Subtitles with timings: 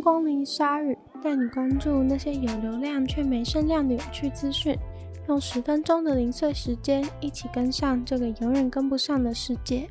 [0.00, 4.76] 光临鲨鱼，带你关注那些有流量却没声量的有趣资讯。
[5.28, 9.88] 用十分钟的零碎时间，一起跟上这个永远跟不上的世界。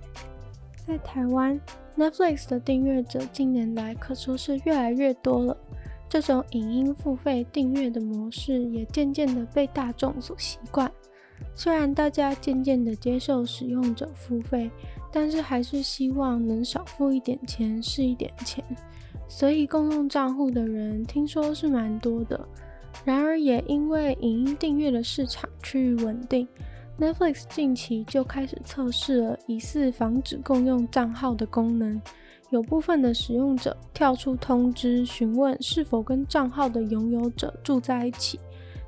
[0.86, 1.60] 在台湾
[1.96, 5.56] ，Netflix 的订阅者近年来可说是越来越多了。
[6.10, 10.90] 这种影音付费订阅的模式也渐渐的被大众所习惯。
[11.54, 14.72] 虽然大家渐渐的接受使用者付费，
[15.12, 18.64] 但是还是希望能少付一点钱是一点钱。
[19.28, 22.40] 所以共用账户的人听说是蛮多的。
[23.06, 26.48] 然而也因为影音订阅的市场趋于稳定
[27.00, 32.02] ，Netflix 近期就开始测试了疑似防止共用账号的功能。
[32.50, 38.40] 有部分的使用者跳出通知，询问是否跟账号的拥有者住在一起，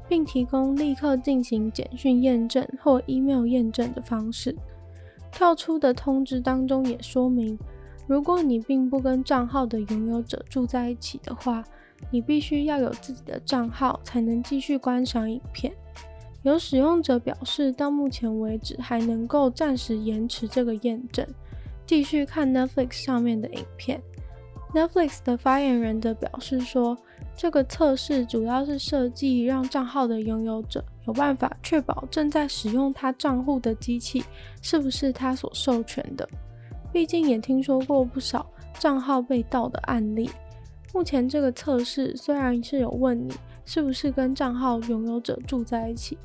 [0.08, 4.56] 并提供立刻进行简讯验证或 email 验证的方式。
[5.30, 7.60] 跳出的通知当中也说明，
[8.10, 11.64] 如果你并不跟账号的拥有者住在一起的话，
[12.10, 15.72] 你必须要有自己的账号才能继续观赏影片。
[16.42, 21.24] 有使用者表示，到目前为止还能够暂时延迟这个验证。
[21.86, 24.02] 继续看 Netflix 上面的影片。
[24.74, 26.98] Netflix 的发言人则表示说，
[27.38, 34.24] 这个测试主要是设计让账号的拥有者有办法确保正在使用他账户的机器
[34.64, 36.28] 是不是他所授权的。
[36.92, 38.46] 毕竟也听说过不少
[38.80, 40.30] 账号被盗的案例。
[40.94, 43.34] 目前这个测试虽然是有问你
[43.66, 46.18] 是不是跟账号拥有者住在一起，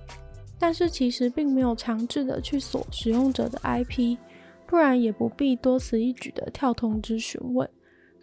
[0.58, 4.16] 但是其实并没有强制的去锁使用者的 IP。
[4.66, 7.68] 不然也不必多此一举的跳通知询问，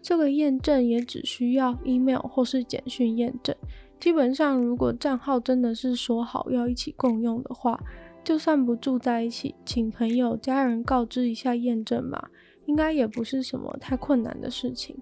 [0.02, 3.56] 这个验证也只需要 email 或是简讯验证。
[4.00, 7.80] 基本上，如果账号真的是说好要一起共用的话，
[8.24, 12.30] 就算不住在一起，请朋友、家人告知一下验证码，
[12.66, 14.96] 应该也不是什么太困难的事情。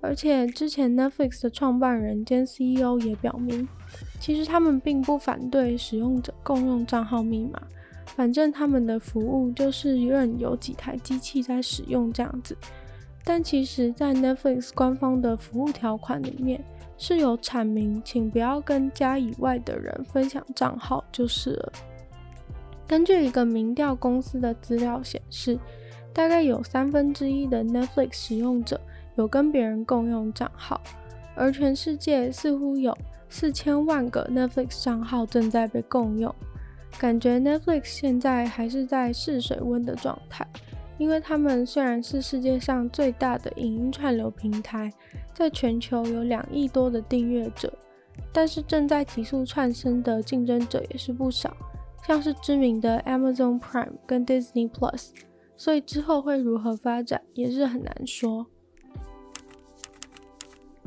[0.00, 3.66] 而且之前 Netflix 的创办人兼 CEO 也表明，
[4.20, 7.62] 其实他们并不反对使用者共用账号密码。
[8.16, 12.54] 反正他们的服务就是任有几台机器在使用这样子，
[13.24, 16.62] 但其实，在 Netflix 官方的服务条款里面
[16.98, 21.72] 是有阐明，请不要跟家以外的人分享账号就是了。
[22.92, 25.58] 根据一个民调公司的资料显示，
[26.12, 28.78] 大概有三分之一的 Netflix 使用者
[29.14, 30.78] 有跟别人共用账号，
[31.34, 32.94] 而全世界似乎有
[33.30, 36.34] 四千万个 Netflix 账号正在被共用。
[36.98, 40.46] 感觉 Netflix 现在还是在试水温的状态，
[40.98, 44.92] 因为他们虽然是世界上最大的影音串流平台，
[45.32, 47.72] 在全球有两亿多的订阅者，
[48.34, 51.56] 但是正在急速窜升的竞争者也是不少，
[52.06, 55.10] 像是知名的 Amazon Prime 跟 Disney Plus，
[55.56, 58.46] 所以之后会如何发展也是很难说。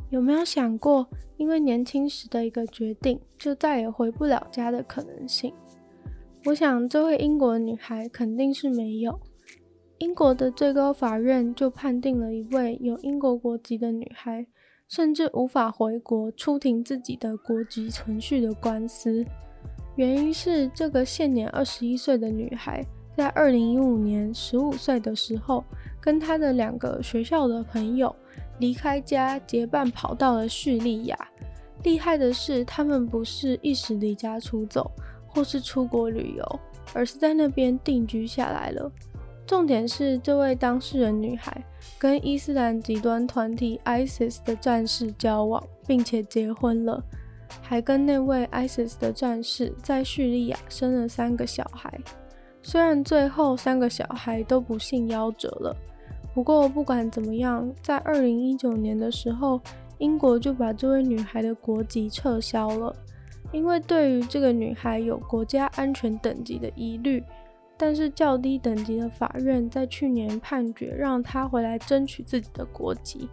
[0.10, 5.54] 有没有想过，因为年轻时的一个决定，就再也回不了家的可能性？
[6.46, 9.20] 我想，这位英国女孩肯定是没有。
[9.98, 14.46] 英国的最高法院就判定了一位有英国国籍的女孩，
[14.88, 19.26] 甚至无法回国出庭自己的国籍存续的官司。
[19.96, 22.86] 原因是这个现年二十一岁的女孩，
[23.16, 25.64] 在二零一五年十五岁的时候，
[26.00, 28.16] 跟她的两个学校的朋友
[28.60, 31.18] 离开家，结伴跑到了叙利亚。
[31.84, 34.92] 厉害的是，他们不是一时离家出走。
[35.28, 36.60] 或是出国旅游，
[36.94, 38.90] 而是在那边定居下来了。
[39.46, 41.62] 重点是，这位当事人女孩
[42.00, 47.04] 跟伊斯兰极端团体 ISIS 的战士交往，并且结婚了，
[47.62, 52.00] 还跟那位 ISIS 的战士在叙利亚生了三个小孩。
[52.62, 55.76] 虽然最后三个小孩都不幸夭折了，
[56.34, 59.62] 不过不管怎么样，在二零一九年的时候，
[60.00, 62.96] 英国就把这位女孩的国籍撤销了。
[63.52, 67.24] 因为对于这个女孩有国家安全等级的疑虑，
[67.78, 73.30] 但是较低等级的法院在去年判决让她回来争取自己的国籍。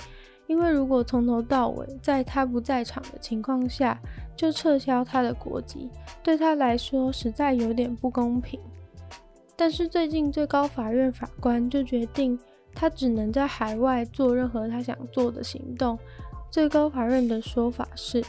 [0.46, 3.98] 因为如果从头到尾在她不在场的情况下
[4.36, 5.88] 就撤销她的国籍，
[6.22, 8.60] 对她来说实在有点不公平。
[9.56, 12.38] 但是最近最高法院法官就决定，
[12.74, 15.98] 她只能在海外做任何她想做的行动。
[16.50, 18.22] 最高法院的说法是，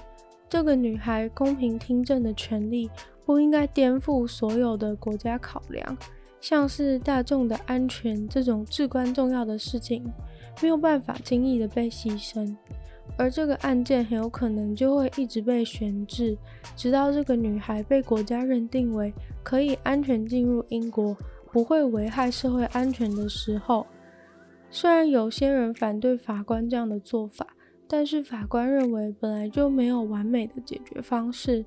[0.48, 2.90] 这个女孩公平听证的权利
[3.26, 5.98] 不应该颠覆所有的国家考量，
[6.44, 10.04] 像是大众的安全这种至关重要的事情，
[10.62, 12.54] 没有办法轻易的被牺牲，
[13.16, 16.38] 而这个案件很有可能就会一直被悬置，
[16.76, 21.16] 直到这个女孩被国家认定为可以安全进入英国，
[21.50, 23.88] 不会危害社会安全的时候。
[24.70, 27.48] 虽然有些人反对法官这样的做法。
[27.86, 31.64] 但是法官认为本来就没有完美的解决方式，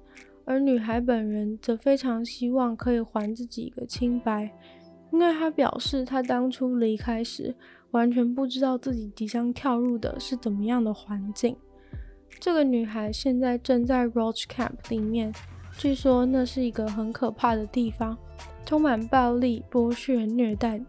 [0.46, 4.50] 而女孩本人则非常希望可以还自己一个清白，
[5.12, 7.54] 因为她表示她当初离开时
[7.90, 11.56] 完全不知道自己即将跳入的是怎么样的环境。
[12.38, 15.32] 这个女孩现在正在 Roach Camp 里面，
[15.76, 18.16] 据说那是一个很可怕的地方，
[18.64, 20.80] 充满暴力、剥削、虐待，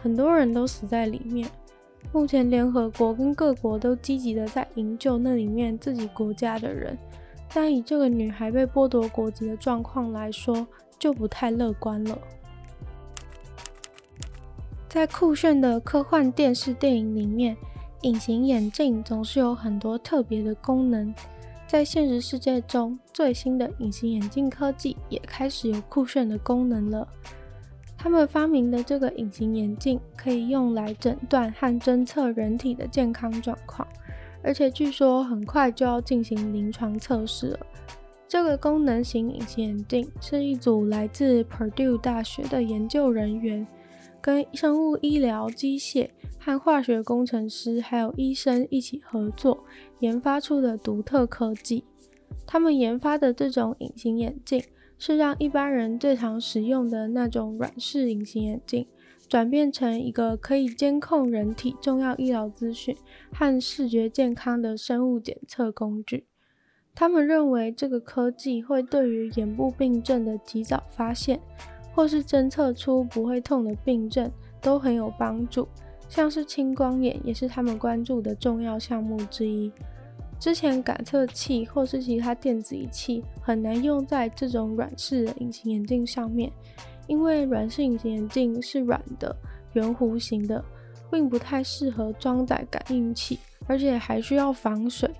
[0.00, 1.48] 很多人都死在里面。
[2.12, 6.96] 目前联合国跟各国都积极的在营救那里面自己国家的人，
[7.54, 10.66] 但以这个女孩被剥夺国籍的状况来说，
[10.98, 12.18] 就不太乐观了。
[14.88, 17.56] 在酷炫的科幻电视电影里面，
[18.02, 21.14] 隐形眼镜总是有很多特别的功能。
[21.66, 27.06] 在现实世界中，最新的隐形眼镜科技也开始有酷炫的功能了。
[27.96, 33.86] 他们发明的这个隐形眼镜可以用来诊断和侦测人体的健康状况，
[34.44, 37.66] 而且据说很快就要进行临床测试了。
[38.28, 43.66] 这个功能型隐形眼镜是一组来自 Purdue 大学的研究人员，
[44.20, 49.64] 跟生物医疗、机械和化学工程师还有医生一起合作
[50.00, 51.84] 研发出的独特科技。
[52.46, 54.62] 他们研发的这种隐形眼镜。
[54.96, 58.86] 是让一般人最常使用的那种软式隐形眼镜，
[59.28, 62.96] 转变成一个可以监控人体重要医疗资讯
[63.32, 66.26] 和视觉健康的生物检测工具。
[66.94, 71.40] 他们认为这个科技会对于眼部病症的及早发现，
[71.92, 74.30] 或是侦测出不会痛的病症
[74.60, 75.66] 都很有帮助。
[76.08, 79.72] 像是青光眼也是他们关注的重要项目之一。
[80.38, 86.52] 之前感测器或是其他电子仪器很难用在这种软式的隐形眼镜上面，
[87.06, 89.34] 因为软式隐形眼镜是软的、
[89.74, 90.64] 圆弧形的，
[91.10, 95.10] 并不太适合装载感应器，而且还需要防水。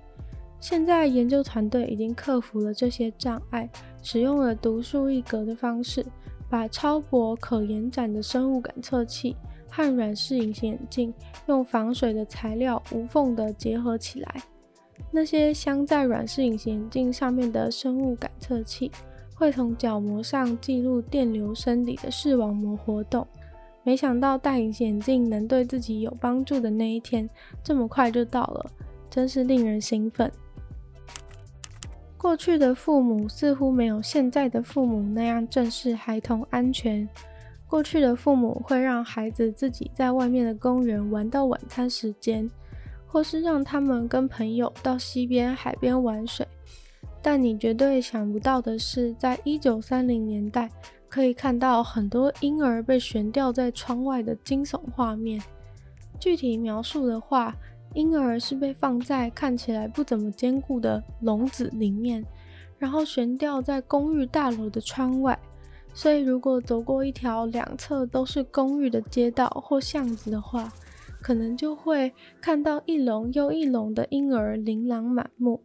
[0.59, 3.69] 现在研究团队已经克服了这些障碍，
[4.01, 6.03] 使用了独树一格的方式，
[6.49, 9.35] 把超薄可延展的生物感测器
[9.69, 11.13] 和软式隐形眼镜
[11.47, 14.41] 用防水的材料无缝地结合起来。
[15.11, 18.91] 那些镶在软式隐形眼镜上面的生物感测器，
[19.35, 23.27] 会从角膜上记录电流生理的视网膜活动。
[23.83, 27.29] 没想到戴隐形眼镜能对自己有帮助的那一天，
[27.63, 28.65] 这么快就到了，
[29.09, 30.31] 真是令人兴奋。
[32.17, 37.07] 过去的父母似乎没有现在的父母那样重视孩童安全。
[37.67, 42.49] 过去的父母会让孩子自己在外面的公园玩到晚餐时间。
[43.07, 46.45] 或是让他们跟朋友到溪边、海边玩水，
[47.27, 50.69] 但你绝对想不到的是，在一九三零年代，
[51.09, 55.41] 可以看到很多婴儿被悬吊在窗外的惊悚画面。
[56.19, 57.55] 具体描述的话，
[57.95, 62.23] 婴儿是被放在看起来不怎么坚固的笼子里面，
[62.77, 65.35] 然后悬吊在公寓大楼的窗外。
[65.95, 70.71] 所以，如果走过一条两侧都是公寓的街道或巷子的话，
[71.23, 75.59] 可能就会看到一笼又一笼的婴儿琳琅满目。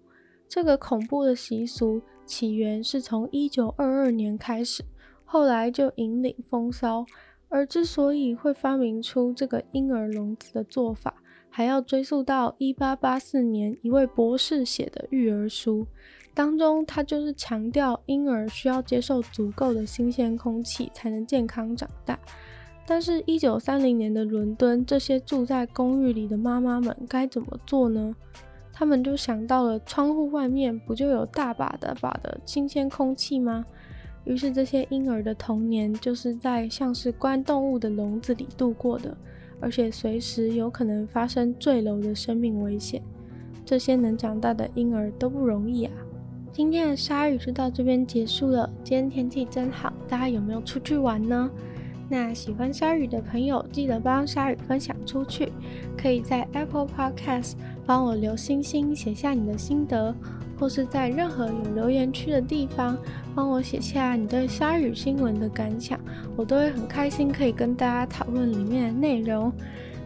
[0.51, 4.83] 这个恐怖的习俗起源是从一九二二年开始，
[5.25, 7.07] 后来就引领风骚。
[7.49, 11.15] 而之所以会发明出这个婴儿笼子的做法，
[11.49, 15.87] 还要追溯到一八八四年一位博士写的育儿书
[16.35, 22.19] 当中，他就是强调婴儿需要接受足够的新鲜空气才能健康长大。
[22.85, 28.17] 但是，一九三零年的伦敦，这些住在公寓里的妈妈们该怎么做呢？
[28.81, 33.63] 他们就想到了窗户外面不就有大把大把的新鲜空气吗？
[34.25, 39.15] 于是，这些婴儿的童年就是在像是关动物的笼子里度过的，
[39.61, 43.03] 而且随时有可能发生坠楼的生命危险。
[43.67, 45.93] 这些能长大的婴儿都不容易啊！
[46.51, 48.71] 今天的鲨鱼就到这边结束了。
[48.83, 51.51] 今天天气真好，大家有没有出去玩呢？
[52.09, 55.53] 那喜欢鲨鱼的朋友，记得帮鲨鱼分享出去。
[55.97, 57.53] 可以在 Apple Podcast
[57.91, 60.15] 帮我留星星，写下你的心得，
[60.57, 62.97] 或是在任何有留言区的地方
[63.35, 65.99] 帮我写下你对鲨鱼新闻的感想，
[66.37, 69.53] 我都会很开心，可以跟大家讨论里面的内容。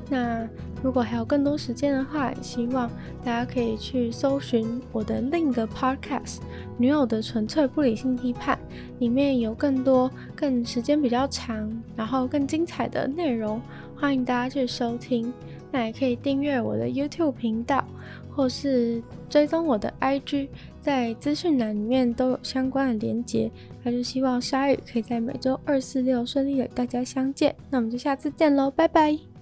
[0.08, 0.48] 那
[0.82, 2.90] 如果还有更多时间的话，希望
[3.22, 6.36] 大家可以去搜寻我的另一个 podcast
[6.78, 8.58] 《女友的纯粹不理性批判》，
[8.98, 13.60] 里面有更多、更时间比较长，然后更精彩的内容，
[13.94, 15.30] 欢迎大家去收听。
[15.74, 17.84] 那也可以订阅我的 YouTube 频道，
[18.32, 20.46] 或是追踪我的 IG，
[20.80, 23.50] 在资讯栏里面都有相关的连结。
[23.82, 27.52] 那就希望鲨鱼可以在每周二、四、六顺利与大家相见。
[27.70, 29.33] 那我们就下次见喽，拜拜。